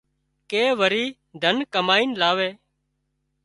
[0.49, 1.05] ڪي وري
[1.41, 2.49] ڌن ڪامئينَ لاوي